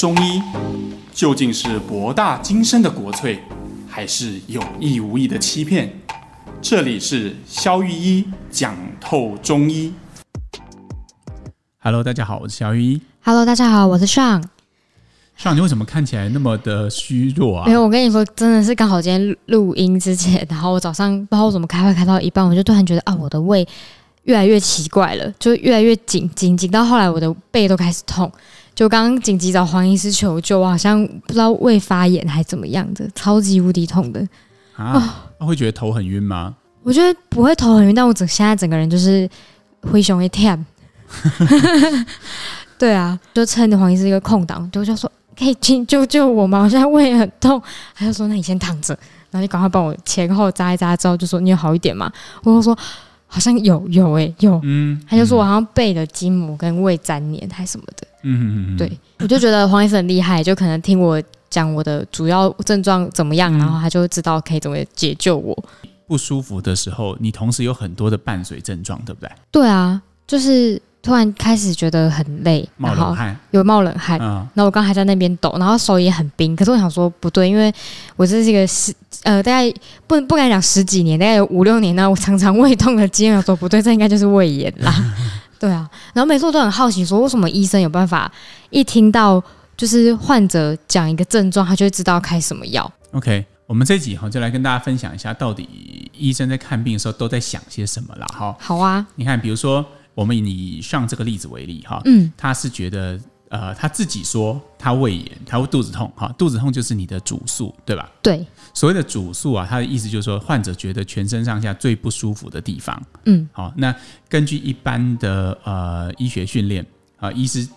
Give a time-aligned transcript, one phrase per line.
[0.00, 0.40] 中医
[1.12, 3.38] 究竟是博大精深的国粹，
[3.86, 5.92] 还是有意无意的欺骗？
[6.62, 9.92] 这里是肖玉医讲透中医。
[11.80, 13.02] Hello，大家好，我是肖玉一。
[13.22, 14.42] Hello，大家好，我是 Sean。
[15.38, 17.66] Sean，你为什么看起来那么的虚弱啊？
[17.66, 23.68] 没有，我跟你说，真的是刚好今天录音之前，然后我早上不知道我怎么开会开到一半，我就突然觉得啊，我的胃
[24.22, 28.32] 越来越奇怪了，就越来越紧紧紧，到后来我的背都开始痛。
[28.80, 34.26] 就刚刚紧急找黄医师求救，我好像不知道胃发炎还怎么样的，超级无敌痛的
[34.74, 35.26] 啊！
[35.36, 36.54] 哦、会觉得头很晕吗？
[36.82, 39.28] 我觉得不会头很晕，但我整现在整个人就是
[39.82, 40.58] 灰熊一跳。
[42.80, 46.62] 对啊，就趁着黄医师一个空档，就就说可以请救救我吗？
[46.62, 47.62] 我现在胃很痛。
[47.94, 48.94] 他就说那你先躺着，
[49.30, 52.10] 然后你赶快帮我前后扎一扎，之后就说你有好一点吗？
[52.44, 52.74] 我就说
[53.26, 58.06] 好像有有诶、欸、有，嗯，他就说我好像背的筋膜跟胃粘连还什么的。
[58.22, 65.56] 嗯嗯嗯，对，我就觉得黄医生很厉害，就可能听我讲我的主要症状怎么样，嗯、然后他就知道可以怎么解救我。
[66.06, 69.30] 不舒服的时候，你同时有很多的伴随症状，对不对？
[69.52, 74.18] 对啊，就是突然开始觉得很累，冒冷汗，有冒冷汗。
[74.20, 76.56] 嗯，然后我刚还在那边抖，然后手也很冰。
[76.56, 77.72] 可是我想说不对，因为
[78.16, 79.72] 我这是一个十呃，大概
[80.08, 83.36] 不不敢讲十几年，大概有五六年呢，我常常胃痛的经验。
[83.36, 84.92] 我说不对，这应该就是胃炎啦。
[85.60, 88.32] 对啊，然后每次我都很好奇，说为什么医生有办法
[88.70, 89.40] 一听到
[89.76, 98.26] 就是患者讲一个症状，他就会知道开什么药？OK，我们这集哈就来跟大家分享一下，到底医生在看病的时候都在想些什么啦。
[98.36, 103.20] 哈，好啊，你看，比如说我们以上这个例子为例哈，嗯，他是觉得。
[103.50, 108.08] 呃，他自己说他胃炎，他会肚子痛，哈，肚子痛就是你的主诉，对吧？
[108.22, 108.46] 对。
[108.72, 113.94] 所谓的主诉啊，他的意思就是说，患者觉得全身上下最不舒服的地方，嗯，好，那
[114.28, 116.84] 根据一般的呃医学训练
[117.18, 117.68] 啊，医师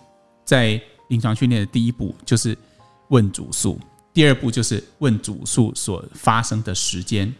[0.44, 2.56] 在临床训练的第一步就是
[3.08, 3.78] 问主诉，
[4.12, 7.32] 第二步就是问主诉所发生的时间。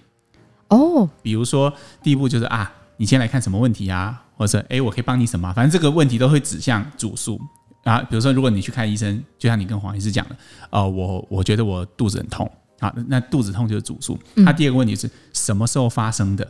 [0.68, 5.52] 哦，比如说第一步就是啊，你先来看什么问题啊，或者哎，我可以帮你什么？
[5.52, 7.40] 反正这个问题都会指向主诉。
[7.84, 10.36] 啊，比如说，如果你去看医生，就像你跟黄医师讲的，
[10.70, 12.50] 呃，我我觉得我肚子很痛，
[12.80, 14.18] 好，那肚子痛就是主诉。
[14.44, 16.46] 他第二个问题是什么时候发生的，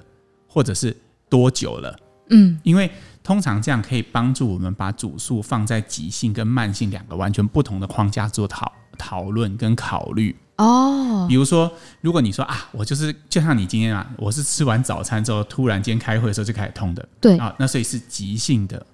[0.48, 0.96] 或者是
[1.28, 1.96] 多久了？
[2.30, 2.90] 嗯，因为
[3.22, 10.34] 通常这样可以帮助我们把主诉放在急性跟慢性两个完全不同的框架做讨讨论跟考虑。
[10.56, 11.70] 哦，比如说，
[12.00, 18.84] 如果你说啊，我就是就像你今天啊，我是吃完早餐之后突然间开会的时候就开始痛的，对啊，那所以是急性的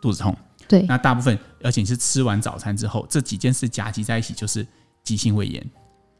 [0.00, 0.34] 肚子痛。
[0.68, 4.66] 对，那大部分，而且你是吃完早餐之后，这几件事夹击在一起就是
[5.02, 5.66] 急性胃炎。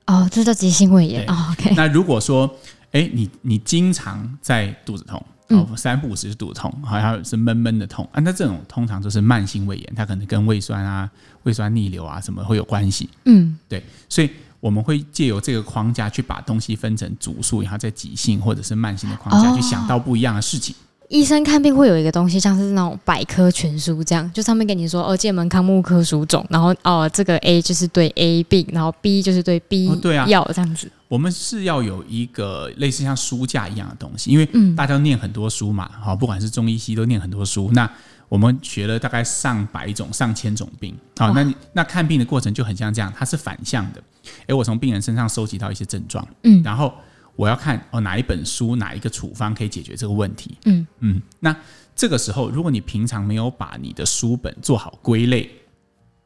[0.09, 1.25] 哦，这叫急性胃炎。
[1.31, 1.75] 哦，OK。
[1.77, 2.51] 那如果说，
[2.93, 11.09] 哎，你你经常在肚子痛，哦，三不五时是肚子痛，好像是闷闷的痛啊，那这种通常都是慢性胃炎，它可能跟胃酸啊、
[11.43, 13.09] 胃酸逆流啊什么会有关系。
[13.27, 14.31] 嗯，对，所以
[14.61, 20.75] 我们会借由这个框架去把东西分成主诉，然后在急性或者是慢性的框架去想到不一样的事情。
[21.09, 29.87] 医生看病会有一个东西，像是那种百科全书这样，就上面跟你说哦，界门康目科属种，然后哦，这个 A 就是对 A 病，然后 B 就是对 B
[30.27, 30.91] 药这样子。
[31.09, 37.71] 我们是要有一个类似像书架一样的东西，因为大家都念很多书嘛，好，不管是中医西都念很多书。
[37.73, 37.91] 那
[38.29, 44.03] 我们学了大概上百种、上千种病，好，那那看病的过程就很像这样，它是反向的。
[44.49, 46.93] 诶，我从病人身上收集到一些症状，嗯，然后。
[47.39, 50.57] 我要看哦，哪一本书，哪一个处方可以解决这个问题？
[50.65, 51.55] 嗯嗯，那
[51.95, 55.49] 这个时候，如果你平常没有把你的书本做好归类，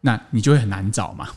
[0.00, 1.28] 那你就会很难找嘛。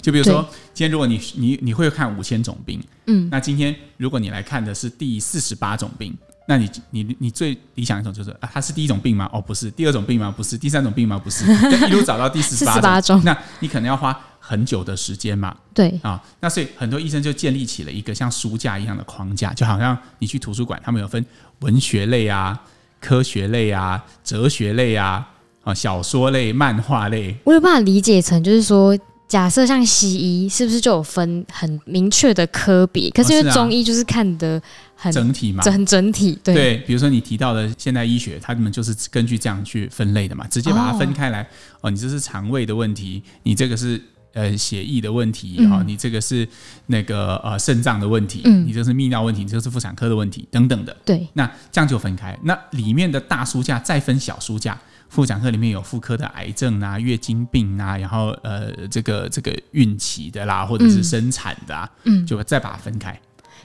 [0.00, 6.16] 就比如说，今天如果你你你会看五千种病，嗯，那今天如果你来看的是第四十八种病，
[6.46, 9.28] 那你你你最理想一种就是啊，它是第一种病吗？
[9.32, 9.70] 哦，不是。
[9.70, 10.32] 第二种病吗？
[10.36, 10.58] 不是。
[10.58, 11.18] 第三种病吗？
[11.18, 11.46] 不是。
[11.70, 14.18] 就一路找到第四十八种，那你可能要花。
[14.46, 21.24] 很久的时间嘛，对啊，那所以很多医生就建立起了一个像书架一样的框架，就好像你去图书馆，他们有分
[21.60, 22.60] 文学类啊、
[23.00, 25.26] 科学类啊、哲学类啊、
[25.62, 27.34] 啊小说类、漫画类。
[27.44, 28.94] 我有办法理解成，就是说，
[29.26, 33.08] 假设像西医是不是就有分很明确的科别？
[33.12, 34.60] 可是因为中医就是看得
[34.96, 36.38] 很整体嘛，很整体。
[36.42, 41.42] 对，对，比如说你提到的现代医学，他们就是根据这样去分类的嘛，直接把它分开来。
[41.42, 41.46] 哦，
[41.82, 44.00] 哦，你这是肠胃的问题，你这个是。
[44.34, 46.44] 呃，血液的问题哈、嗯，你这个是
[46.86, 50.96] 那个呃肾脏的问题，嗯、你这是泌尿问题，你这是妇产科的问题等等的。
[51.04, 52.36] 对，那这样就分开。
[52.42, 54.76] 那里面的大书架再分小书架，
[55.08, 63.16] 妇产科里面有妇科的癌症啊、月经病啊，然后呃这个这个孕期的啦，或者是生产的啊，嗯，就再把它分开。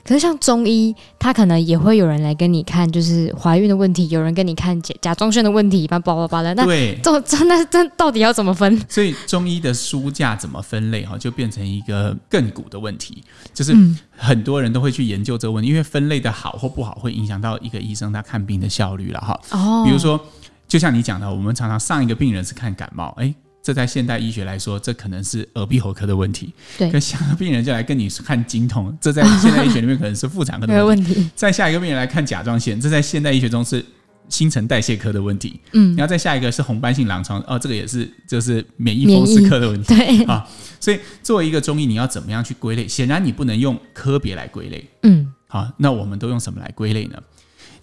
[0.03, 6.53] 可是像中医，他可能也会有人来跟你看，就是怀孕的问题，有人跟你看甲甲状腺的问题，叭叭叭叭的。
[6.55, 8.81] 那对，这这那这到底要怎么分？
[8.89, 13.75] 所以中医的书架怎么分类哈，就变成一个亘古的问题，就是
[14.15, 19.39] 很多人都会去研究这个问题，因为分类的好或不好，会影响到一个医生他看病的效率了哈。
[19.51, 20.19] 哦，比如说，
[20.67, 23.33] 就像你讲的，我们常常上一个病人是看感冒，哎。
[23.69, 26.51] 这在现代医学来说，这可能是耳鼻喉科的问题。
[26.75, 31.13] 对，跟下个病人就来跟你看经痛，这在现代医学里面可能是妇产科的 问题。
[31.13, 33.85] 问题再下一个病人来看甲状腺，这在现代医学中是
[34.27, 35.59] 新陈代谢科的问题。
[35.73, 39.93] 嗯，然后再下一个是红斑性狼疮，哦，这个也是就是免疫风湿科的问题。
[39.93, 40.43] 对啊，
[40.79, 42.87] 所以作为一个中医，你要怎么样去归类？
[42.87, 44.89] 显然你不能用科别来归类。
[45.03, 47.21] 嗯，好，那我们都用什么来归类呢？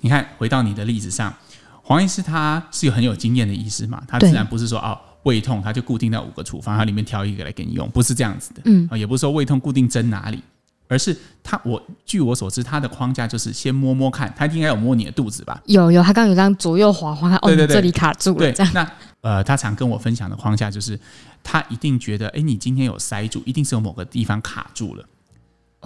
[0.01, 1.33] 你看，回到你的例子上，
[1.81, 4.99] 黄医师他是有很有经验的医师嘛，他自然不是说哦。
[5.27, 8.63] 胃痛，他就固定在五个处方，它里面挑一个来给你用，不是这样子的。
[8.65, 10.41] 嗯，啊，也不是说胃痛固定针哪里，
[10.87, 15.61] 而是他我据我所知，他的框架就是先摸摸看，他应该有摸你的肚子吧？
[15.67, 18.39] 有有，他刚刚有这样左右滑滑，哦，对对对，这里卡住了。
[18.39, 18.73] 对，这样。
[18.73, 18.89] 那
[19.23, 20.99] 呃，他常跟我分享的框架就是，
[21.43, 25.05] 他一定觉得，哎，你今天有塞住，一定是有某个地方卡住了，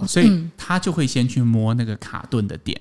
[0.05, 2.79] 所以他就会先去摸那个卡顿的点。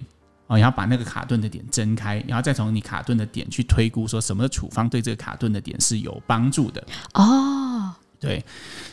[0.50, 6.84] 哦，然后把那个卡顿的点睁开，然后再从你卡顿的点去推估，说什么处方对这个卡顿的点是有帮助的。
[7.14, 8.44] 哦，对，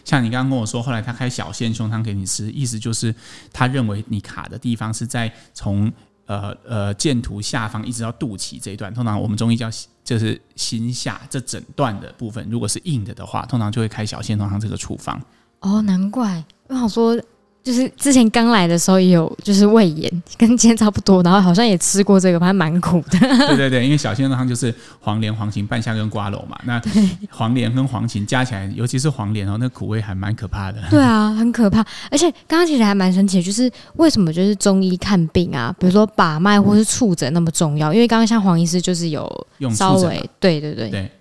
[0.06, 3.14] 像你刚刚跟我说，后来他开小线胸汤给你吃，意思就是
[3.52, 5.92] 他认为你卡的地方是在从
[6.28, 9.68] 呃呃剑突下方一直到肚脐这一段，通常我们中医叫
[10.04, 15.20] 就是心下这整段的部分，如果是硬的的话，通常就会开小线胸汤这个处方。
[15.62, 17.20] 哦，难怪，我想说。
[17.68, 23.20] 就是之前刚来的时候也有，就是胃炎，跟今天差不多，然后好像也吃过这个，反正蛮苦的。
[23.20, 26.58] 对对对，因为小仙汤就是黄连、黄芩、半夏跟瓜蒌嘛。
[26.64, 26.82] 那
[27.30, 30.82] 黄连跟黄芩加起来，尤其是黄连哦，那苦味还蛮可怕的。
[30.90, 31.86] 对啊，很可怕。
[32.10, 37.94] 而且刚刚其实还蛮神奇的，就是为什么就是中医看病啊，比如说把脉或是触诊那么重要？
[37.94, 39.30] 因为刚刚像黄医师就是有
[39.76, 41.12] 稍微用对对对对。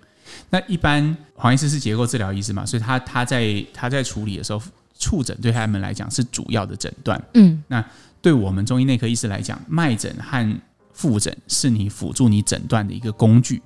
[0.49, 4.61] 那一般黄医师是结构治疗医师嘛，所以他他在他在处理的时候。
[4.97, 7.83] 触诊对他们来讲是主要的诊断，嗯，那
[8.21, 10.61] 对我们中医内科医师来讲，脉诊和
[10.91, 13.61] 复诊是你辅助你诊断的一个工具。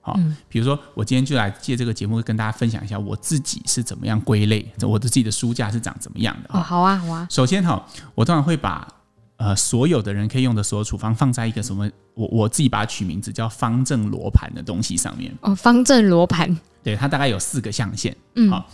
[0.00, 6.50] 好，嗯，比如说我今天就来借这个节目跟大家分享一下我自己是怎么样归类，我的自己的书架是长怎么样的。
[6.52, 7.26] 哦，好啊，好啊。
[7.30, 8.88] 首先哈，我通常会把
[9.36, 15.32] 呃所有的人可以用的所有处方放在一个什么，我我自己把它取名字叫方正罗盘的东西上面。
[15.42, 18.16] 哦，方正罗盘，对，它大概有四个象限。
[18.34, 18.68] 嗯，好。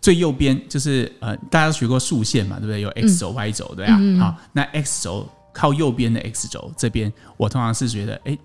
[0.00, 2.80] 最右边就是呃，大家都学过竖线嘛，对不对？
[2.80, 3.98] 有 x 轴、y 轴，对啊？
[4.18, 8.38] 好，那 x 轴靠右边的 x 轴这边，我通常是觉得，哎。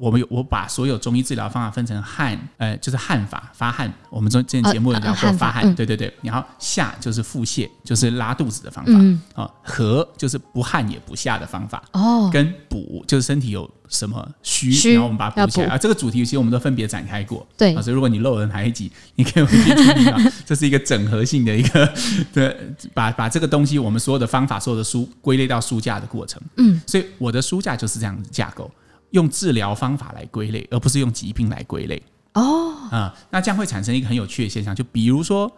[0.00, 3.92] 我们有我把所有中医治疗方法分成汗，呃，就是汗法发汗。
[4.08, 6.10] 我们中之前节目有聊过发汗，对对对。
[6.22, 9.42] 然后下就是腹泻，就是拉肚子的方法。
[9.42, 11.82] 啊，和就是不汗也不下的方法。
[11.92, 15.66] 哦，跟补就是身体有什么虚，然后我们把它补起来。
[15.68, 17.46] 啊，这个主题其实我们都分别展开过。
[17.58, 20.32] 对，所以如果你漏了哪一集，你可以回去听听啊。
[20.46, 21.92] 这是一个整合性的一个，
[22.32, 22.56] 对，
[22.94, 26.40] 把把这个东西我们所有的方法、所有的书归类到书架的过程。
[26.56, 28.70] 嗯，所以我的书架就是这样子架构。
[29.10, 32.02] 用治疗方法来归类，而不是用疾病来归类。
[32.34, 35.50] 哦，啊，那这样会产生一个很有趣的现象，就比如说，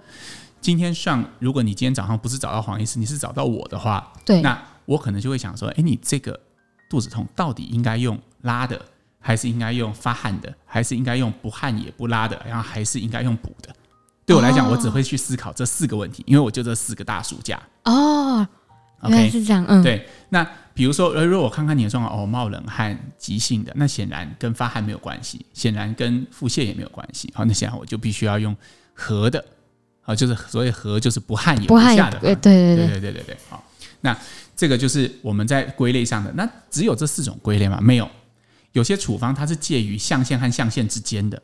[0.61, 6.39] 今天上，如果你今天早上不是找到黄医师，你是找到我的话，对，那我可能就会想说，哎，你这个
[6.89, 8.81] 肚子痛到底应该用拉的，
[9.21, 13.69] 还是应该用发汗的，还是应该用不汗也不拉的，然后还是应该用补的？
[14.25, 17.61] 对我来讲，我只会去思考这四个问题，因为我就这四个大暑假。
[17.85, 18.47] 哦。
[19.03, 20.09] OK，是这样，嗯，对。
[20.29, 27.31] 那比如说，呃，如果我看看你的状况，哦，冒冷汗，急性的，那显然跟发汗没有关系，显然跟腹泻也没有关系。
[27.35, 28.57] 好，那显然我就必须要用
[28.95, 29.45] 和的，
[30.03, 33.37] 啊，就是所谓和就是不汗也不下的，对对对对对对对。
[33.49, 33.63] 好，
[34.01, 34.17] 那
[34.57, 36.33] 这个就是我们在归类上的。
[36.33, 37.79] 那只有这四种归类吗？
[37.81, 38.09] 没有，
[38.73, 41.43] 有些处方它是介于象限和象限之间的，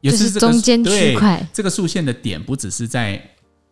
[0.00, 1.46] 也是这个中间区块。
[1.52, 3.22] 这个竖线的点不只是在。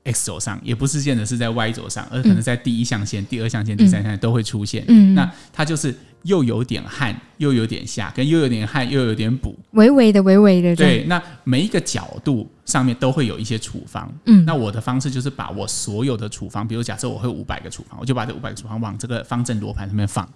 [0.07, 4.85] X 轴上也不是见得是在 Y 轴上，而可能在第一象限、嗯、第二象限、第三象限都会出现。
[4.89, 10.75] 嗯，那它就是又有点汗，又有点下，跟又有点汗，又有点补，微微的、微微的。
[10.75, 14.13] 对，那每一个角度上面都会有一些处方。
[14.25, 20.29] 嗯，那我的方式就是把我所有的处方，比如假设我会五百个处方，我就把这五百个处方往这个方正罗盘上面放。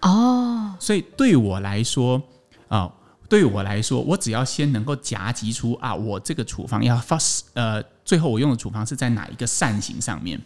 [0.00, 2.22] 哦，所以对我来说
[2.68, 2.78] 啊。
[2.78, 2.92] 哦
[3.32, 7.16] 对我来说，我只要先能够夹击出啊，我这个处方要发
[7.54, 10.38] 呃，最后我用的处方是在哪一个扇形上面，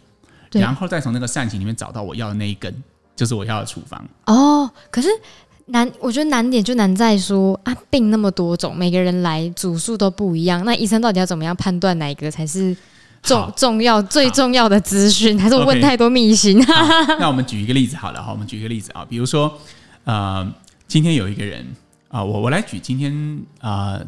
[0.51, 2.73] 然后再从那个扇形里面找到我要的那一根，
[3.13, 4.01] 就是我要的处方。
[4.27, 5.09] 哦，可是
[5.65, 12.73] 难，我觉得难点就难在说啊，病那么多种，每个人来组数都不一样，那医生到底要怎么样判断哪一个才是
[13.21, 16.57] 重重要最重要的资讯，还是我问太多秘辛？
[17.19, 19.53] 那我们举一个例子好了哈，我们举一个例子啊，比如说
[20.05, 20.49] 呃，
[20.87, 21.65] 今天有一个人
[22.09, 23.99] 啊，我我来举今天啊。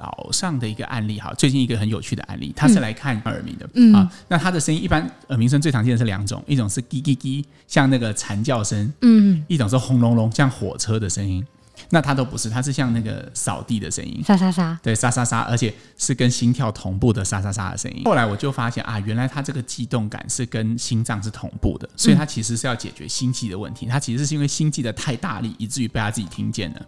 [0.00, 4.10] 早上的一个案例哈，最近一个很有趣的案例，他是来看耳鸣的、嗯、啊。
[4.28, 11.46] 那他的声音一般耳鸣声最常见的是两种，一种是滴滴滴，像那个蝉叫声，嗯，一种是轰隆隆，像火车的声音。
[11.90, 18.02] 那他都不是，他是像那个扫地的声音，沙沙沙，对，沙沙沙，而且是跟心跳同步的沙沙沙的声音。
[18.06, 23.84] 后来我就发现啊，原来他这个悸动感是跟心脏是同步的，所以他其实是要解决心悸的问题。
[23.84, 26.80] 他其实是因为心悸的太大力，以至于被他自己听见了。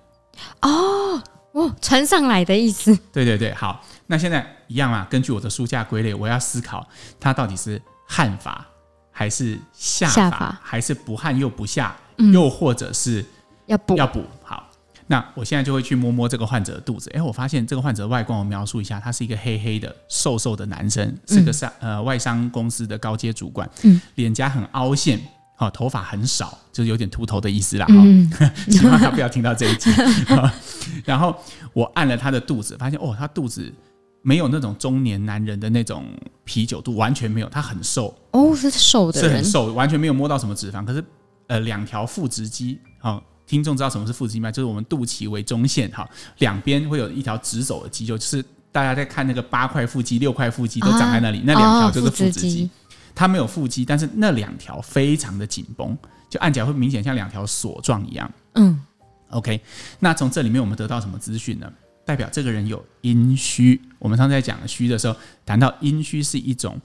[0.63, 1.23] 哦。
[1.53, 2.99] 哦，传上来的意思。
[3.13, 5.07] 对对对，好，那现在一样啊？
[5.11, 6.89] 根据我的书架归类，我要思考
[7.21, 8.67] 它到底是汉法
[9.11, 13.23] 还是下法，还是不汉又不下，嗯、又或者是
[13.67, 14.25] 要补要补。
[14.43, 14.67] 好，
[15.09, 17.11] 那我现在就会去摸摸这个患者的肚子。
[17.15, 25.21] 哎，我发现这个患者外观，我描述一下，他是一个黑黑的、瘦瘦的男生，是个商、嗯、呃外商公司的高阶主管，嗯，脸颊很凹陷。
[25.59, 27.87] 哦，头发很少，就是有点秃头的意思啦。
[27.87, 28.29] 哈、嗯，
[28.69, 29.91] 希望他不要听到这一集。
[31.05, 31.37] 然后
[31.73, 33.73] 我按了他的肚子，发现哦，他肚子
[34.23, 36.05] 没有那种中年男人的那种
[36.45, 38.13] 啤酒肚，完全没有，他很瘦。
[38.33, 40.85] 哦，是瘦的，是很瘦，完全没有摸到什么脂肪。
[40.85, 41.05] 可是
[41.47, 44.51] 呃，两条腹直肌，好，听众知道什么是腹直肌吗？
[44.51, 52.65] 就是我们肚脐为中线，哈，两边会有一条直走的肌肉，就是大家在看那个八块腹肌、六块腹肌都长在那里，啊、那两条就是腹直肌。
[52.65, 52.82] 哦
[53.15, 55.97] 它没有腹肌，但是那两条非常的紧绷，
[56.29, 58.31] 就按起来会明显像两条锁状一样。
[58.55, 58.81] 嗯
[59.31, 59.61] ，OK。
[59.99, 61.73] 那从这里面我们得到什么资讯呢？
[62.05, 63.81] 代表这个人有阴虚。
[63.99, 65.15] 我们刚才讲虚的时候，
[65.47, 66.77] 谈到阴虚是一种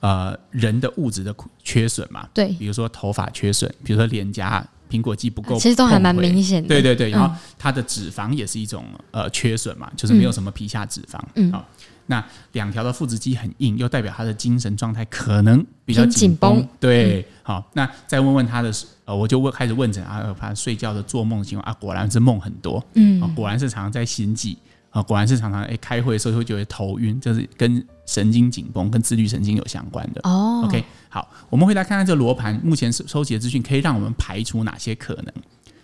[0.00, 2.28] 呃人的物质的缺损嘛？
[2.34, 6.68] 对，比如说头发缺损，比如说脸颊苹果肌不够，其实都还蛮明显的。
[6.68, 11.20] 对对对，然后它的脂肪也是一种呃缺损嘛，就是没有什么皮下脂肪。
[11.36, 11.52] 嗯。
[11.52, 11.64] 好。
[12.06, 16.66] 那两条的腹直肌很硬，又代表他的精神状态可能比较紧绷。
[16.80, 18.72] 对，嗯、好，那再问问他的，
[19.04, 24.56] 呃，我就问开始问诊啊，他睡觉的做梦情况啊，果然是梦很多，嗯，果然是常常在心悸。
[24.90, 30.22] 啊，果然是常常哎开会的时候会觉得头晕，就是跟神经紧绷、跟自律神经有相关的。
[30.24, 35.26] 哦，OK，好，我们回来看看这罗盘目前收集的资讯，可以让我们排除哪些可能？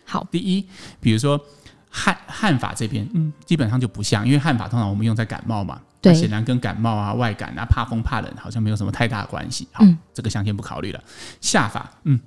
[0.07, 0.64] 好，第一，
[0.99, 1.38] 比如说
[1.92, 5.80] 頷頷法这边，嗯，基本上就不像，因为汉法通常我们用在感冒嘛。
[6.00, 9.68] 对，显然跟感冒啊、外感啊、怕风怕冷好像没有什么太大的关系。
[9.70, 11.00] 好，嗯、这个象先不考虑了。
[11.40, 12.18] 下法，嗯，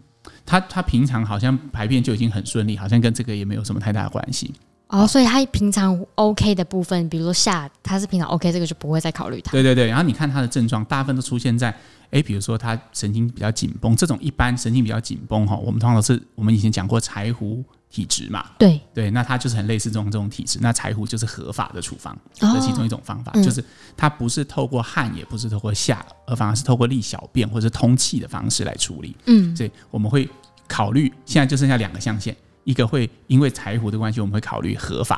[0.46, 4.54] 他他平常好像排便就已经很顺利，好像跟这个也没有什么太大的关系。
[4.88, 9.52] 哦，所以他平常 OK 的部分，比如说下，他是平常 OK，这个就不会再考虑他。
[9.52, 11.76] 对对对，然后你看他的症状，大部分都出现在，
[12.16, 17.64] 哎，比如说他神经比较紧绷，这种一般神经比较紧绷哈，我们通常都是我们以前讲过柴胡。
[17.88, 20.60] 体质嘛，对对，那它就是很类似这种这种体质。
[20.62, 23.64] 那柴胡就是合法的处方的其中一种方法，哦、就是
[23.96, 29.16] 它不是透过汗，也不是透过下，而反而是透过利小便或者通气的方式来处理。
[29.28, 30.30] 嗯，所以我们会
[30.68, 35.16] 考虑，现在就剩下两个象限，一个会因为柴胡的关系，我们会考虑合法；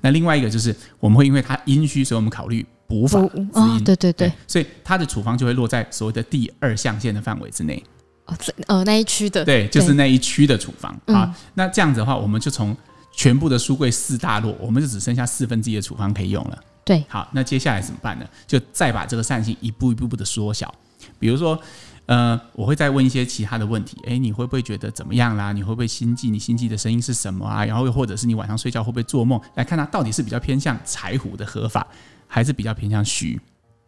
[0.00, 3.20] 那另外一个就是我们会因为它阴虚，所以我们考虑补法。
[3.52, 7.82] 哦，对对对，对，所以它的处方就会落在所谓的第二象限的范围之内。
[8.26, 11.24] 哦，这呃，那一区的对，就是那一区的处方啊。
[11.24, 12.76] 嗯、那这样子的话，我们就从
[13.12, 16.58] 全部的书柜四大落，我们就只剩下四分之一的处方可以用了。
[16.84, 18.26] 对，好，那接下来怎么办呢？
[18.46, 20.72] 就再把这个扇形一步一步步的缩小。
[21.18, 21.58] 比如说，
[22.06, 23.96] 呃，我会再问一些其他的问题。
[24.06, 25.52] 哎，你会不会觉得怎么样啦？
[25.52, 26.30] 你会不会心悸？
[26.30, 27.64] 你心悸的声音是什么啊？
[27.64, 29.40] 然后又或者是你晚上睡觉会不会做梦？
[29.54, 31.86] 来看它到底是比较偏向柴胡的合法，
[32.26, 33.40] 还是比较偏向虚？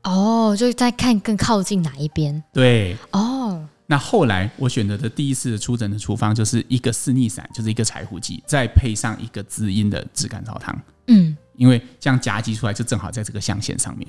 [0.04, 2.42] 哦，就是在看更靠近哪一边？
[2.52, 3.66] 对，哦。
[3.88, 10.76] 那后来我选择的第一次的出诊的处方就是一个四逆散，就是一个柴胡剂，再配上一个滋阴的炙甘草汤。
[11.06, 14.08] 嗯，因为这样夹击出来就正好在这个象限上面。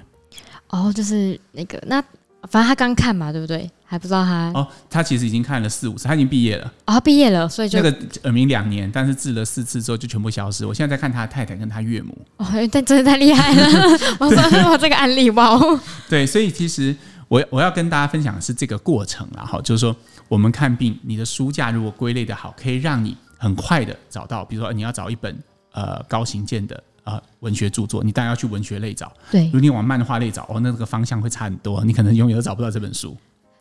[0.69, 2.03] 哦，就是那个那
[2.43, 3.69] 反正他刚看嘛，对不对？
[3.89, 6.65] 还不知道他哦，他其实已经看了四五次，他已经毕业了。
[6.85, 10.65] 哦，他毕业了，所以就那个耳鸣两年，但是治了四次之后就全部消失。
[10.65, 12.17] 我现在在看他的太太跟他岳母。
[12.37, 13.67] 哦，但真的太厉害了！
[14.19, 15.57] 我说我这个案例哇，
[16.09, 16.95] 对，所以其实。
[17.29, 19.93] 我我要跟大家分享的是这个过程啦，哈，就是说
[20.29, 25.37] 我们看病，你的书架如果归类的好，可以让你很快的找到，比如说你要找一本
[25.73, 33.15] 呃高行健的呃文学著作，你当然要去文学类找，对，如果你往漫画类找，哦，那这个方向会差很多，你可能永远都找不到这本书。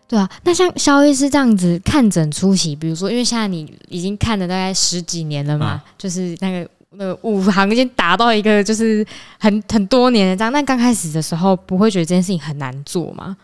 [0.09, 9.05] 对啊，那像肖医师这样子看诊初期，比如说，因为现在你已经看了大概十几年了嘛，啊、就是那个那个五行已经达到一个就是
[9.39, 13.37] 很很多年的这样，那刚开始的时候不会觉得这件事情很难做吗？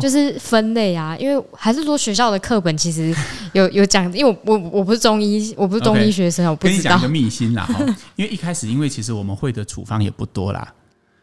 [0.00, 3.14] 就是分类啊，因为还是说学校的课本其实
[3.52, 6.76] 有 有讲，因为我我我不是中医，我不是中医学生，Okay, 我不知道。
[6.76, 7.84] 跟你讲一个秘辛啦，哈，
[8.16, 10.72] 因为一开始因为其实我们会的处方也不多啦，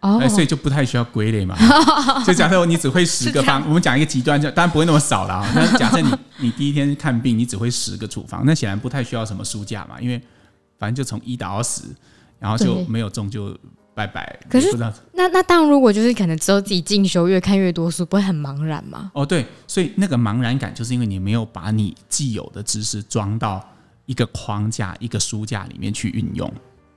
[0.01, 1.55] 哦，所以就不太需要归类嘛。
[2.25, 5.45] 就假设你只会十个方，我们讲一个极端，就当然不会那么少了。
[5.55, 10.21] 那假设你你第一天看病，你只会十个处方，那显然不太需要什么书架嘛，因为
[10.79, 11.83] 反正就从一打到十，
[12.39, 13.55] 然后就没有中就
[13.93, 14.39] 拜拜。
[14.49, 14.75] 可是
[15.13, 19.11] 那那当然，如果就是可能只有自己进修，越看越多书，不会很茫然吗？
[19.13, 23.63] 哦，对，所以那个茫然感，就是因为你没有把你既有的知识装到
[24.05, 26.51] 一个框架、一个书架里面去运用。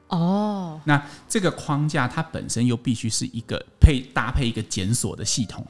[0.08, 5.66] 哦，那这个框架它本身又必须是一个配搭配一个检索的系统。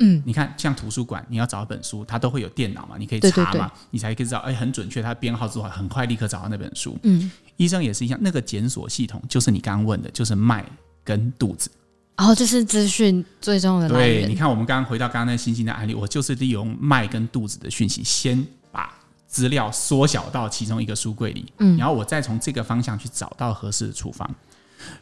[0.00, 6.98] 嗯，你看，像图书馆，你要找一本书，它都会有电脑嘛，你可以查嘛，对对对，你才可以知道，哎，很准确，它编号之后很快立刻找到那本书。
[7.04, 10.64] 嗯，医生也是一样，那个检索系统就是你刚刚问的，就是脉
[11.04, 11.70] 跟肚子。
[12.16, 14.22] 然后这是资讯最重要的来源。
[14.22, 18.92] 对，你看，我们刚刚回到刚刚那星星的案例，我就是利用脉跟肚子的讯息，先把
[19.26, 24.28] 资料缩小到其中一个书柜里，嗯，然后我再从这个方向去找到合适的处方。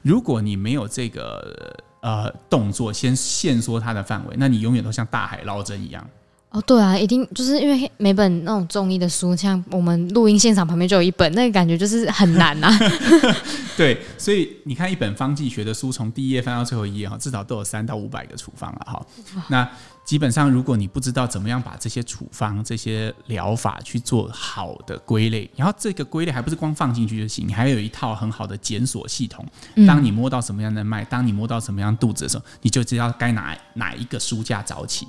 [0.02, 6.06] 如果你没有这个呃动作，先限缩它的范围，那你永远都像大海捞针一样。
[6.50, 12.78] 哦，对啊，一定就是因为每本那种中医的书，像我们录音现场旁边就有一本，那个感觉就是很难呐、啊。
[13.74, 19.06] 对，所以你看一本方剂学的书，从第一页翻到最后一页哈，至少都有三到五百个处方了哈。
[19.48, 19.66] 那
[20.04, 29.46] 基本上，如果你不知道怎么样把这些处方、这些疗法去做好的归类，然后这个归类还不是光放进去就行，你还有一套很好的检索系统。
[29.86, 35.06] 当你摸到什么样的脉，当你摸到什么样肚子的时候，你就知道该哪哪一个书架找起。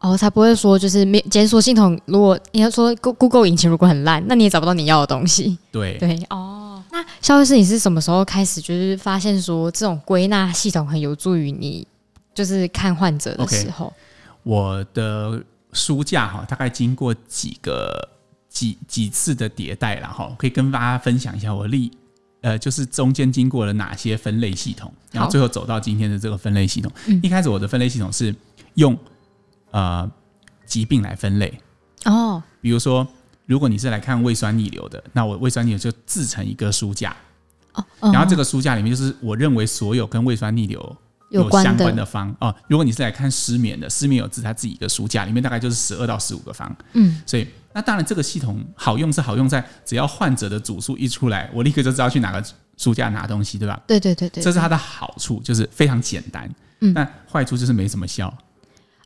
[0.00, 2.00] 哦，才不会说就是没检索系统。
[2.06, 5.58] 如果你要说 Google 引擎如果很烂，那你也找不到你要的东西。
[5.70, 6.82] 对对哦。
[6.90, 11.86] 那肖医师，你是什么时候开始就是发现说这种归纳系统很有助于你，
[12.34, 14.09] 就是看患者的时候？Okay,
[14.42, 15.42] 我的
[15.72, 18.08] 书架哈，大概经过几个
[18.48, 21.90] 几几次的迭代了哈，可以跟大家分享一下我历
[22.40, 26.90] 呃，就是中间经过了哪些分类系统，然后最后走到今天的这个分类系统。
[27.22, 28.34] 一开始我的分类系统是
[28.74, 28.98] 用。
[29.72, 30.10] 呃，
[30.66, 31.60] 疾病来分类。
[32.04, 33.06] 哦，比如说，
[33.46, 37.14] 如果你是来看胃酸逆流的，那我胃酸逆流就自成一个书架。
[37.74, 40.96] 哦，然后这个书架里面就是我认为所有跟胃酸逆流
[41.30, 42.54] 有相关的方哦。
[42.68, 52.44] 如果你是来看失眠的，失眠有自他自己一个书架，里面大概就是十二到十五个方，嗯，所以那当然这个系统好用是好用在只要患者的主数一出来，我立刻就知道去哪个
[52.76, 53.80] 书架拿东西，对吧？
[53.86, 56.50] 对对对对，这是它的好处，就是非常简单，
[56.80, 58.32] 嗯，那坏处就是没什么效。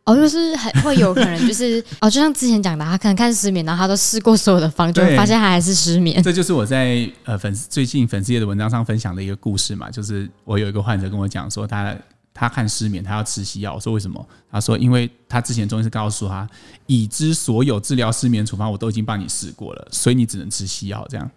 [0.07, 6.23] 哦，就是很会有可能，就是 哦，就像之前讲的，他可能看失眠，然后他都试过所有的方，就发现他还是失眠。
[6.23, 11.97] 这就是我在呃粉丝最近粉丝页的文章上分享的一个故事嘛，就是我有一个患者跟我讲说他，
[12.35, 13.73] 他他看失眠，他要吃西药。
[13.73, 14.29] 我说为什么？
[14.51, 16.47] 他说因为他之前中医是告诉他，
[16.87, 21.31] 已知所有治疗失眠处方我都已经帮你试过了，所以你只能吃西药这样。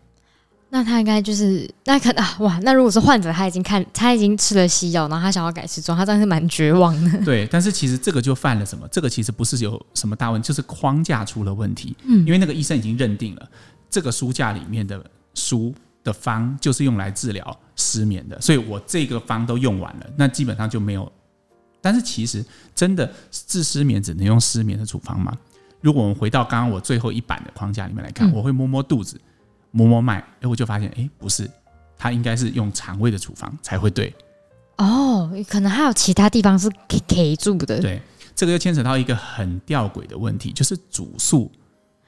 [0.70, 7.18] 那他应该就是那可能啊哇，那如果是患者，他已经看他已经吃了西药，然后他想要改吃中，他真的是蛮绝望的。
[7.24, 8.86] 对，但是其实这个就犯了什么？
[8.92, 11.96] 这个其实不是有什么大问题，就是框架出了问题。
[12.04, 13.50] 嗯，因为那个医生已经认定了
[13.90, 15.02] 这个书架里面的
[15.36, 21.10] 书的方就是用来治疗失眠的，所以我这个方都用完了，那基本上就没有。
[21.80, 22.44] 但是其实
[22.76, 25.32] 真的治失眠只能用失眠的处方吗？
[25.80, 29.18] 如果我们回到刚刚我最后一版的框架里面来看，嗯、我会摸摸肚子。
[29.72, 31.48] 摸摸脉，哎，我就发现，哎，不是，
[31.98, 34.12] 它应该是用肠胃的处方才会对。
[34.78, 37.80] 哦，可能还有其他地方是可以可住的。
[37.80, 38.02] 对，
[38.34, 41.52] 这个又牵扯到一个很吊诡的问题，就是主诉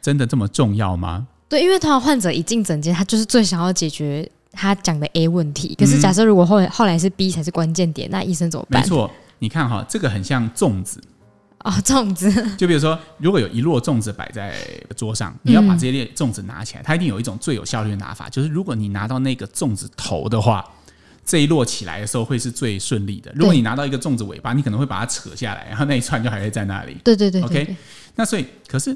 [0.02, 1.28] 真的这么重要吗？
[1.50, 5.76] 对，因为通常患者一进诊间，他就是最想要解决他讲的 A 问题。
[5.76, 8.82] 可是假设如果后来后来是 B 才是关键点，那医生怎么办？
[8.82, 9.10] 没错，
[9.40, 11.02] 你看哈，这个很像粽子。
[11.66, 12.32] 哦，粽子。
[12.56, 14.56] 就比如说，如果有一摞粽子摆在
[14.96, 20.66] 桌上，你要把这些列粽子拿起来，它一定有一种最有效率的拿法，就是如果你拿到那个粽子头的话，
[21.26, 23.30] 这一摞起来的时候会是最顺利的。
[23.36, 26.98] 如果你拿到一个粽子尾巴，你可能会把它扯下来，然后那一串就还会在那里。
[27.04, 27.50] 对对对，对。
[27.50, 27.76] OK，
[28.16, 28.96] 那所以，可是，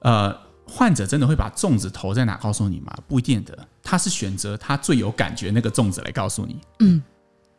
[0.00, 0.36] 呃，
[0.74, 2.92] 患者真的会把粽子投在哪告诉你吗？
[3.06, 6.58] 不一定的，他是选择他最有感觉那个粽子来告诉你。
[6.78, 7.02] 嗯。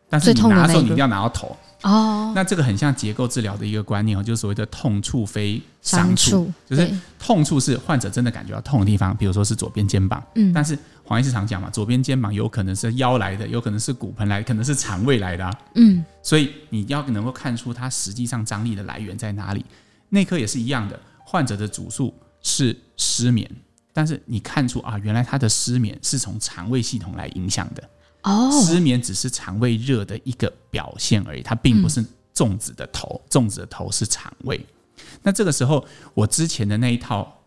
[0.09, 1.57] 但是你拿的时候，你一定要拿到头。
[1.81, 19.65] 哦，那这个很像结构治疗的一个观念哦，就是所谓的痛处非伤处，就是痛处是患者真的感觉到痛的地方，比如说是左边肩膀，嗯，但是黄医师常讲嘛，左边肩膀有可能是腰来的，有可能是骨盆来的，可能是肠胃来的，啊，嗯，所以你要能够看出它实际上张力的来源在哪里。
[20.09, 23.49] 内科也是一样的，患者的主诉是失眠，
[23.91, 27.89] 但是你看出啊，原来他的失眠是从肠胃系统来影响的。
[28.21, 34.65] 哦，失眠只是肠胃热的一个表现而已，它并不是粽子的头，嗯、粽子的头是肠胃。
[35.21, 37.41] 那这个时候，我之前的那一套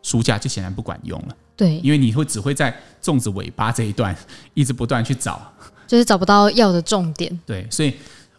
[0.00, 1.36] 书架就显然不管用了。
[1.54, 4.16] 对，因为你会只会在粽子尾巴这一段
[4.54, 5.52] 一直不断去找，
[5.86, 7.38] 就是找不到药的重点。
[7.44, 7.94] 对，所以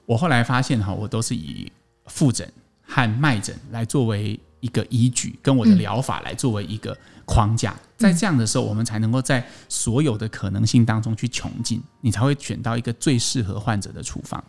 [0.08, 1.72] 我后来发现哈，我都是以
[2.08, 2.52] 复诊
[2.88, 14.42] 和脉诊来作为一个依据，跟我的疗法来作为一个框架，在这样的时候，我们才能够在所有的可能性当中去穷尽，你才会选到一个最适合患者的处方。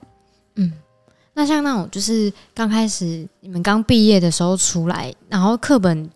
[0.54, 0.72] 嗯，
[1.34, 6.08] 那像那种就是刚开始你们刚毕业的时候出来，然后课本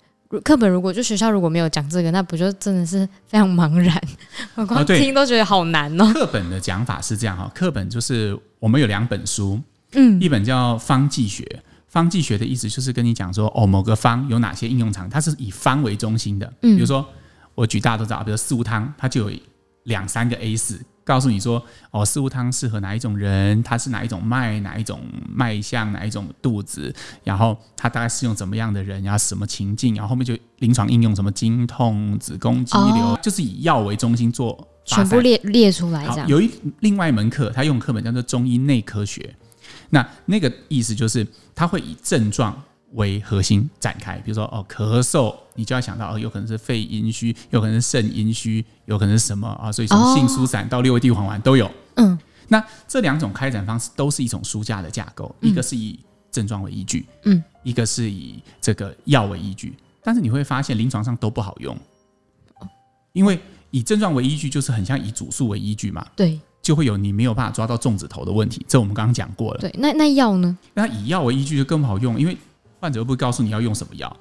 [0.45, 4.01] 课本如果就学校如果没有讲这个，那不就真的是非常茫然？
[4.55, 6.13] 我光听都觉得好难哦。
[6.15, 9.61] 课本的讲法是这样哈，课本就是我们有两本书，
[9.95, 11.43] 嗯，一本叫《方剂学》。
[11.88, 16.46] 方剂学的意思就是跟你讲说，哦，某个方有哪些应用场，它是以方为中心的。
[16.62, 17.05] 嗯，比如说
[17.55, 19.37] 我举大家都知道，比如四物汤，它就有
[19.85, 25.01] 两三个 A 四，告诉你说，哦，四物汤适合哪一种人，它是哪一种脉，哪一种
[25.35, 36.29] 脉象，哪一种肚子，然后它大概适用怎么样的人，然后什么情境，然后后面就临床应用什么经痛、子宫肌瘤，哦、就是以药为中心做，全部列列出来这样。
[36.29, 39.35] 有一另外一门课，它用课本叫做中医内科学。
[39.90, 44.16] 那那个意思就是，它会以症状为核心展开。
[44.18, 49.72] 比如说，哦，咳嗽，你就要想到，哦，有可能是肺阴虚，有可能是肾阴虚，有可能是什么啊？
[49.72, 51.70] 所以从杏苏散到六味地黄丸都有。
[51.96, 55.98] 嗯，那这两种开展方式都是一种书架的架构，一个是以
[56.31, 59.74] 症状为依据，嗯，一个是以这个药为依据。
[60.03, 61.77] 但是你会发现，临床上都不好用，
[63.12, 63.38] 因为
[63.70, 66.07] 以症状为依据，就是很像以主诉为依据嘛。
[66.14, 66.40] 对。
[66.69, 69.59] 就会有你没有办法抓到粽子头的问题，这我们刚刚讲过了。
[69.59, 70.55] 对，那那药呢？
[70.75, 72.37] 那以药为依据就更不好用，因为
[72.79, 74.15] 患者又不会告诉你要用什么药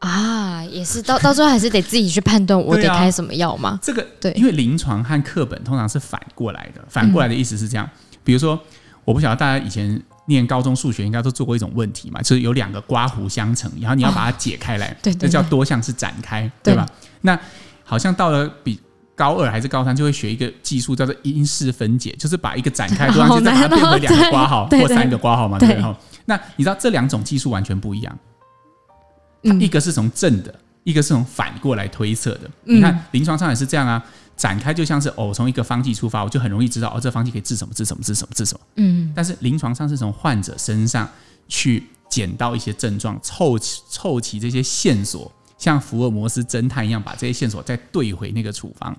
[0.00, 3.70] 啊，也是到 到最后还是得自己去判断我得开什么药嘛。
[3.70, 7.86] 啊、这个对，因为临床和课本通常是反过来的，反过来的意思是这样。
[7.86, 8.60] 嗯、比如说，
[9.06, 16.84] 我不晓得大家以前念高中数学应该都做过一种问题嘛，就是有两个刮弧相乘，然后你要把它解开来， 这、哦、叫多项式展开，对吧？
[16.84, 17.40] 对那
[17.82, 18.78] 好像到了比。
[19.18, 25.98] 高二还是高三就会学一个技术，叫做因式分解，就是把一个展开， 突然间再把它变回两个括号或三个括号嘛，对哈？
[26.26, 28.18] 那你知道这两种技术完全不一样，
[29.58, 30.54] 一个是从正的，
[30.84, 32.48] 一个是从反过来推测的。
[32.62, 34.00] 你看临床上也是这样啊，
[34.36, 38.60] 展开就像是哦，从一个方剂出发，我就很容易知道哦，这方剂可以治什么治什么治什么治什么。
[38.76, 41.08] 嗯，但是临床上是从患者身上
[41.48, 45.32] 去捡到一些症状，凑齐凑齐这些线索。
[45.58, 48.96] 像福尔摩斯侦探一样，把这些线索再对回那个处方。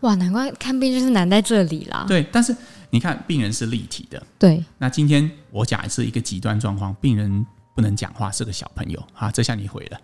[0.00, 2.04] 哇，难怪看病就是难在这里啦。
[2.06, 2.56] 对，但是
[2.90, 4.22] 你看，病人是立体的。
[4.38, 4.64] 对。
[4.78, 9.98] 那今天我假设一个极端状况，病人不能讲话，是个小朋友啊，这下你毁了，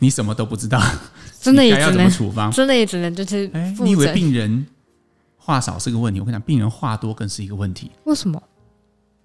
[0.00, 0.82] 你什么都不知道，
[1.40, 2.50] 真的也只能要怎么处方？
[2.50, 3.48] 真的也只能就是。
[3.52, 4.66] 哎，你以为病人
[5.36, 6.18] 话少是个问题？
[6.18, 7.92] 我跟你讲，病人话多更是一个问题。
[8.04, 8.42] 为什么？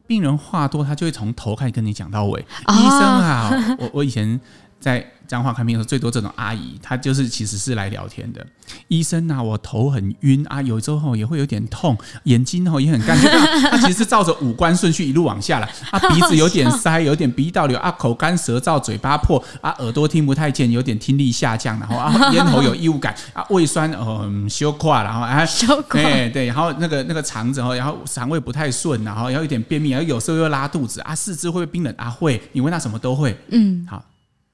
[0.05, 2.39] 病人话多，他就会从头开始跟你讲到尾。
[2.67, 4.39] 哦、医生啊，我我以前。
[4.79, 8.45] 在彰化看病的时候，最多这种阿姨，她就是其实是来聊天的。
[8.87, 13.17] 医生啊，我头很晕啊，有时候也会有点痛，眼睛吼也很干。
[13.69, 15.69] 她其实是照着五官顺序一路往下来。
[15.91, 25.45] 啊，鼻子有点塞，有点鼻道流啊，口干舌燥，嘴巴破啊，耳朵听不太见，有点听力下降，然后啊， 咽喉有异物感啊，胃酸嗯休胯，然后啊，
[25.89, 32.09] 对对，然后那个那个肠子哦，然后肠胃不太顺，然后然后有点便秘，然后有时候又拉肚子啊，四肢会不会冰冷啊？
[32.09, 33.37] 会，你问他什么都会。
[33.49, 34.03] 嗯，好。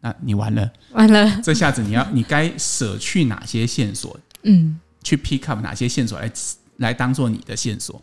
[0.01, 1.41] 那你完了，完了！
[1.43, 4.17] 这下子你要，你该舍去哪些线索？
[4.43, 6.31] 嗯，去 pick up 哪些线索来
[6.77, 8.01] 来当做你的线索？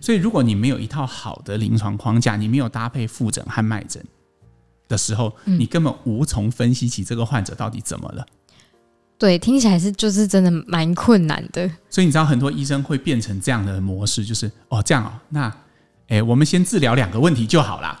[0.00, 4.00] 所以，如果你没有一套好的临床框架，你没有搭配复诊和脉诊
[4.86, 8.24] 的时候，你根本无从分析起这个患者到底怎么了。
[9.18, 11.68] 对，听起来是就是真的蛮困难的。
[11.90, 15.52] 所以你知道，很多医生会变成这样的模式，就是哦，这样哦，那
[16.06, 18.00] 诶，我们先治疗两个问题就好啦。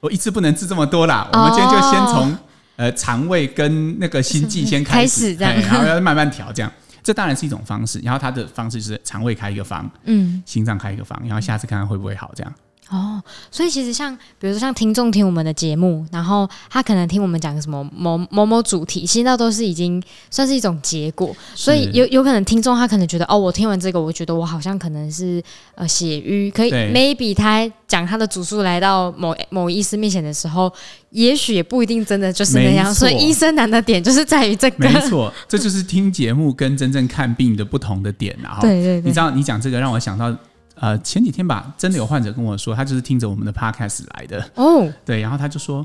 [0.00, 2.38] 我一次不能治这么多啦，我们今天就先从、哦、
[2.76, 6.70] 呃肠胃跟那个心悸先 开始，开始这样，然后要慢慢调，这样，
[7.02, 7.98] 这当然是一种方式。
[8.00, 12.52] 然后他的方式就是肠胃开一个方，嗯，心脏开一个方，然后下次看看会不会好，这样。
[12.90, 21.36] 哦，所以其实像比如说像听众听我们的节目，然后他可能听我们讲什么某某某主题，其实那都是已经算是一种结果。
[21.54, 25.42] 所以有有可能听众他可能觉得哦，我听完这个，我觉得我好像可能是
[25.74, 30.72] 呃血瘀，可以 maybe 他讲他的主诉来到某某医师面前的时候，
[31.10, 32.94] 也许也不一定真的就是那样。
[32.94, 38.34] 所以医生难的点就是在于这个，没错，这就是听节目跟真正看病的不同的点。
[38.42, 40.34] 然后， 对对对，你知道你讲这个让我想到。
[40.80, 44.50] 呃，前几天吧，真的有患者跟我说，他就是听着我们的 podcast 来的。
[44.54, 45.84] 哦，对，然后他就说，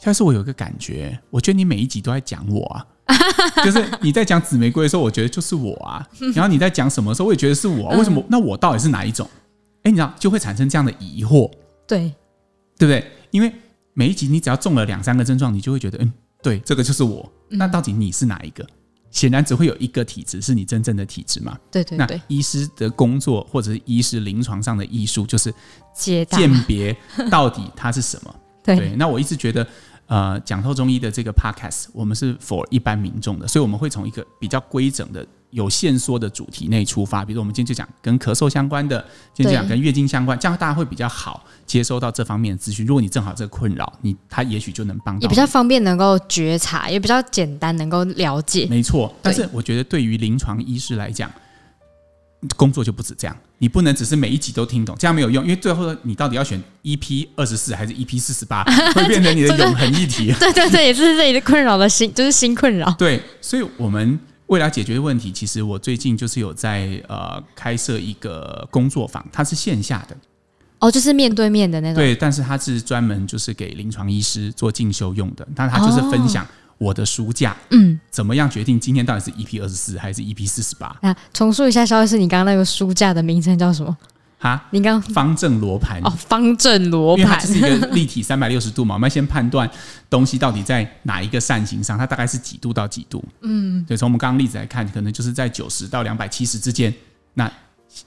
[0.00, 2.86] 下次我有一个感觉，我觉得你每一集都在讲我啊，
[3.64, 8.24] 就是你在讲紫玫瑰的时候，我觉得就是我啊， 然后你在讲什么的时候，我也觉得是我，为什么？
[8.28, 9.28] 那我到底是哪一种？
[9.82, 11.50] 哎，你知道就会产生这样的疑惑，
[11.86, 12.12] 对，
[12.78, 13.04] 对不对？
[13.30, 13.52] 因为
[13.92, 18.66] 每一集你只要中了两三个症状，你就会觉得，嗯，对，这个就是我，那到底你是哪一个？
[19.14, 21.58] 显然只会有一个体质是你真正的体质嘛。
[21.70, 22.16] 对对对。
[22.16, 25.54] 那医师的工作或者是医师临床上的艺术，就是
[25.94, 26.94] 鉴别
[27.30, 28.34] 到底它是什么。
[28.62, 28.96] 对，对。
[28.96, 29.66] 那我一直觉得。
[30.06, 37.24] 呃，讲透中医的这个 podcast，我们是 for 一般民众的，所以我们会从一个比较规整的、有线索的主题内出发。
[37.24, 42.84] 比如，我们今天就讲跟咳嗽相关的，今天就讲跟月经相关，这样大家会比较好接收到这方面的资讯。
[42.84, 48.66] 如果你正好这个困扰，你他也许就能帮到你，也比较方便能够觉察，也比较简单能够了解。
[48.68, 51.30] 没错，但是我觉得对于临床医师来讲。
[52.56, 55.42] 工作就不止这样，你不能只是每一集都听懂，这样没有用。
[55.44, 58.62] 因为最后你到底要选 EP 二十四还是 EP 四十八，
[58.94, 60.32] 会变成你的永恒议题。
[60.38, 62.90] 对对对，也是这里的困扰的新，就是新困扰。
[62.98, 70.16] 对，所以我们为了解决问题，其实我最近就是有在呃开设一个工作坊，它是线下的。
[70.80, 71.94] 哦，就是面对面的那种。
[71.94, 76.44] 对，但是它是专门就是给临床医师做进修用的，那它就是分享。
[76.44, 76.48] 哦
[76.78, 80.96] 我的书架，嗯，怎么样决定今天到底是 EP 二十四还是 EP 四十八？
[81.02, 83.96] 啊，重述一下，肖医师，你刚刚那个书架的名称叫什么？
[84.38, 89.70] 哈，你刚方正罗盘哦，方正罗盘，它是一个立体三百六十度嘛，我们要先判断
[90.10, 93.24] 东西到底在哪一个扇形上，它大概是几度到几度？
[93.40, 96.92] 嗯，对，从我们刚刚例子来看，可能就是在九十到两百七十之间，
[97.32, 97.50] 那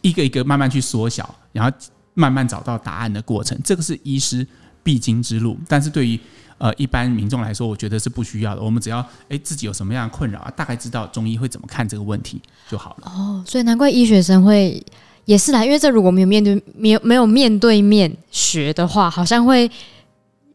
[0.02, 1.76] 一个一个慢慢去缩小，然后
[2.14, 4.46] 慢慢找到答案的过程，这个是医师
[4.84, 6.20] 必经之路，但是对于
[6.58, 8.62] 呃，一般民众来说，我觉得是不需要的。
[8.62, 13.12] 我们只要哎自己有什么样的困扰啊，大概知道中医会怎么看这个问题就好了。
[13.12, 14.84] 哦，所以难怪医学生会
[15.26, 19.70] 也是啦，因为这如果没有面对没有没有面对面学的话，好像会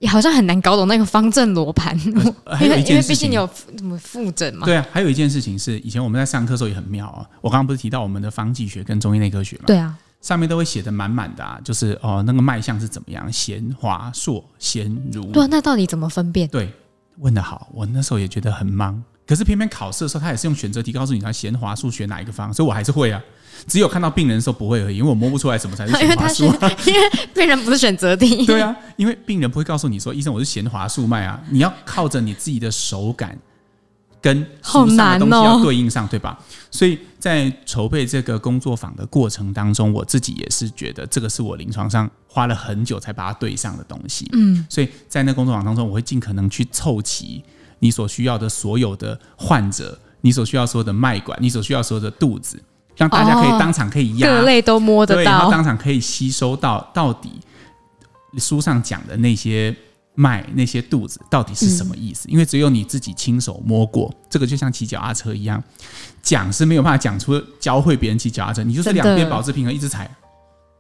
[0.09, 1.97] 好像很难搞懂那个方正罗盘。
[2.45, 4.65] 呃、还有一件事情，因为毕竟你有什么复诊嘛？
[4.65, 7.25] 对啊，还有一件事情是，以前我们在上课的时候也很妙啊。
[7.41, 9.65] 我刚刚不是提到我们的方剂学跟中医内科学嘛？
[9.67, 9.97] 对啊。
[10.23, 15.31] 上面都会写得满满的啊，就是哦，那个脉象是怎么样，弦、滑、硕、弦、濡。
[15.33, 16.49] 对，那到底怎么分辨？
[16.49, 16.73] 对，
[17.19, 18.99] 问得好，我那时候也觉得很茫。
[19.27, 23.21] 可是偏偏考试的时候，他也是用选择题告诉你他弦、滑、数选哪一个方，所以我还是会啊。
[23.67, 26.45] 只有看到病人的时候不会而已，因为我摸不出来什么才是 弦、滑、数。
[26.87, 27.01] 因为
[27.35, 28.47] 病人不是选择题。
[28.47, 33.37] 对啊，因为病人不会告诉你说，医生我是弦、滑、素脉啊，你要靠着你自己的手感。
[34.23, 36.39] 跟书上的东西要对应上，对吧？
[36.71, 44.31] 所以在筹备这个工作坊的过程当中，我自己也是觉得这个是我临床上花了很久才把它对上的东西。
[44.33, 47.43] 嗯，所以在那工作坊当中，我会尽可能去凑齐
[47.81, 52.63] 你所需要的所有的患者，你所需要所有的脉管，你所需要所有的肚子，
[52.97, 57.41] 让大家可以当场可以压，各类都摸得到，然后当场可以吸收到到底
[58.39, 59.77] 书上讲的那些。
[60.15, 62.29] 脉那些肚子到底是什么意思？
[62.29, 65.63] 嗯、因为只有你自己亲手摸过，这个就像骑脚踏车一样，
[66.23, 68.63] 讲是没有办法讲出教会别人骑脚踏车。
[68.63, 70.11] 你就是两边保持平衡，一直踩，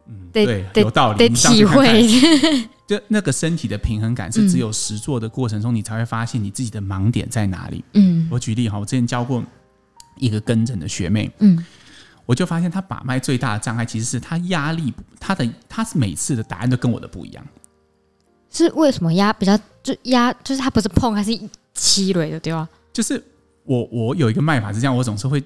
[0.06, 1.18] 嗯，对，有道理。
[1.18, 2.06] 得体会，
[2.86, 7.82] 就那个身体的平衡感是只有实做的过程中，你才会发现你自己的盲点在哪里。
[7.94, 9.42] 嗯，我举例哈，我之前教过
[10.18, 11.64] 一个跟诊的学妹，嗯，
[12.26, 17.42] 我就发现她把脉最大的障碍其实是她压力，她的她是每次的答案都跟我的不一样。
[18.52, 21.30] 是为什么压比较就压就是它不是碰还是
[21.74, 22.68] 七垒的对吧？
[22.92, 23.22] 就是
[23.64, 25.42] 我我有一个卖法是这样，我总是会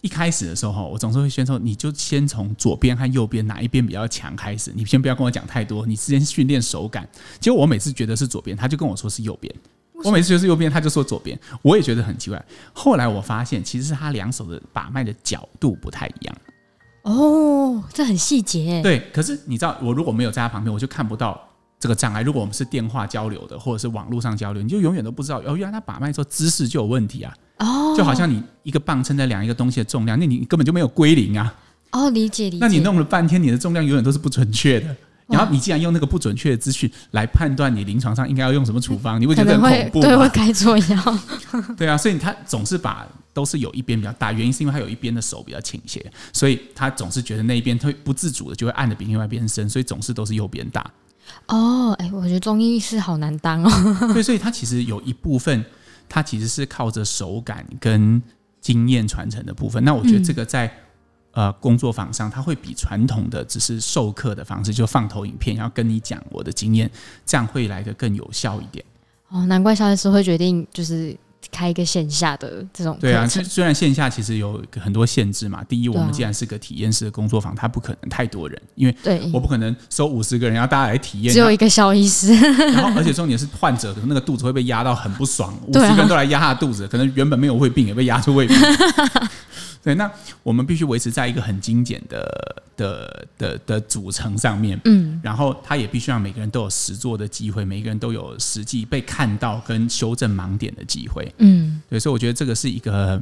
[0.00, 7.06] 一开始的时候，我总是会先说，你就先从左边和右边哪一边比较强开始，你先不要跟我讲太多，你先训练手感。
[7.40, 9.52] 结果我每次觉得是左边，他就跟我说是右边；
[10.04, 11.38] 我每次觉得是右边，他就说左边。
[11.62, 12.42] 我也觉得很奇怪。
[12.72, 16.36] 后来我发现，其实是他两手的把脉的角度不太一样。
[17.02, 18.80] 哦，这很细节。
[18.82, 21.47] 对，可是你知道，我如果没有在他旁边，我就看不到。
[21.80, 27.34] 这个障碍，如果我们是电话交流的，或者是网络上交流，你就永远都不知道哦，原来他把脉之后姿势就有问题啊！
[27.58, 31.54] 哦，就好像你一个磅秤在量一个东西的重量，那你根本就没有归零啊！
[31.92, 32.58] 哦，理解理解。
[32.60, 34.96] 那你弄了半天，你的重量永远都是不准确的。
[35.28, 40.00] 然后你既然用那个不准确的资讯来判断你临床上应该要用什么处方，你会觉得很恐怖？
[40.00, 41.18] 对，会开错药。
[41.76, 50.90] 对啊，所以他总是把都是有一边比较大，原因是因为他有一边的手比较倾斜，所以他总是觉得那一边他会不自主的就会按的比另外一边深，所以总是都是右边大。
[51.46, 53.70] 哦，哎，我觉得中医师好难当哦。
[54.12, 55.64] 对，所以它其实有一部分，
[56.08, 58.22] 它其实是靠着手感跟
[58.60, 59.82] 经验传承的部分。
[59.84, 60.66] 那我觉得这个在、
[61.32, 66.90] 嗯、呃工作坊上，它会比传统的只是授课的方式，就放投影片，然后跟你讲我的经验，
[67.24, 68.84] 这样会来的更有效一点。
[69.28, 71.16] 哦，难怪肖医师会决定就是。
[71.50, 75.62] 开一个线下的这种对啊，虽然线下其实有很多限制嘛。
[75.64, 81.32] 第一，我们既然是个体验式的工作坊，它不可能太多人，因为对我不可能收五十个人，然后大家来体验。
[81.32, 82.34] 只有一个小医师，
[82.72, 88.56] 然后而且重点是患者可能那个肚子会被压到很不爽，五十个人都来压他的肚子，可能原本没有胃病也被压出胃病。
[89.82, 90.10] 对，那
[90.42, 103.20] 我们必须维持在一个很精简的的的的组成上面，嗯，然后他也必须让每个人都有实做的机会，每个人都有实际被看到跟修正盲点的机会，嗯，对，所以我觉得这个是一个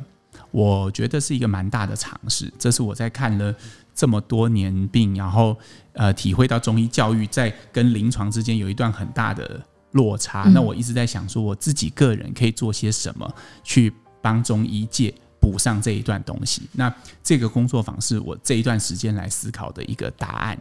[0.50, 2.52] 我觉得是一个蛮大的尝试。
[2.58, 3.54] 这是我在看了
[3.94, 5.56] 这么多年病，然后
[5.92, 9.60] 呃，体会到中医教育在跟临床之间有一段很大的
[9.92, 10.44] 落差。
[10.46, 13.30] 嗯、那我一直在想说，我自己个人可以做些什么
[13.62, 15.12] 去帮中医界
[15.46, 16.62] 补上这一段东西。
[16.72, 20.58] 那这个工作坊是我这一段时间来思考的一个答案。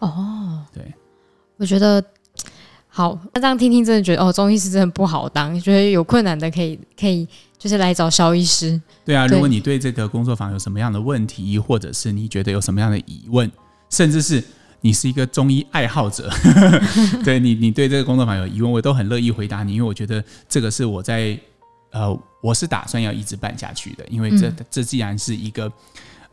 [0.00, 0.92] 哦，对，
[1.56, 2.04] 我觉得。
[2.88, 5.58] 好，那这样听听，真的觉得哦，中医师真的不好当。
[5.60, 8.80] 觉得有困难的可以可以，就是来找肖医师。
[9.04, 13.52] 对啊，对，如果你对这个工作坊有什么样的问题，或者是你觉得有什么样的疑问，
[13.90, 14.42] 甚至是
[14.80, 16.30] 你是一个中医爱好者，
[17.22, 21.38] 对你你对这个工作坊有疑问，我都很乐意回答你，因为我觉得这个是我在
[21.96, 25.72] 呃，我是打算要一直办下去的，因为这、嗯、这既然是一个。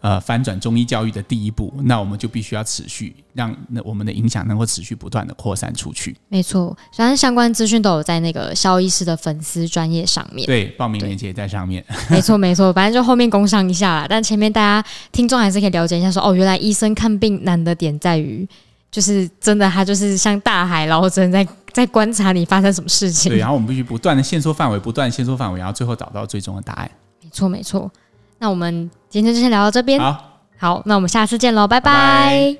[0.04, 6.14] 呃，翻转中医教育的第一步，那我们就必须要持续让那我们的影响能够持续不断的扩散出去。
[6.28, 10.46] 没错，反正相关资讯都有在那个肖医师的粉丝专业上面。
[10.46, 11.82] 对，报名链接在上面。
[12.10, 14.06] 没错，没错， 反正就后面工商一下啦。
[14.10, 18.46] 但前面大家听众还是可以了解一下说，说哦，原来医生看病难的点在于，
[18.92, 23.32] 就是真的他就是像大海捞针，在在观察你发生什么事情。
[23.32, 26.92] 对，然后我们必须不断的限缩范围，不断限缩范围，然后最后找到最终的答案。
[27.22, 27.92] 没错，没错。
[28.40, 30.00] 那我们今天就先聊到这边。
[30.00, 31.92] 好，好，那我们下次见喽，拜拜。
[31.92, 32.58] 拜拜。